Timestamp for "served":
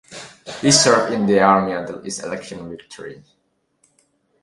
0.71-1.13